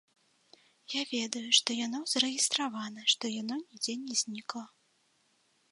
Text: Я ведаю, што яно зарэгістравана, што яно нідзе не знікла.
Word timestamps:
Я 0.93 1.01
ведаю, 1.15 1.43
што 1.57 1.69
яно 1.85 1.99
зарэгістравана, 2.15 3.01
што 3.15 3.23
яно 3.41 3.55
нідзе 3.67 3.93
не 4.09 4.15
знікла. 4.25 4.65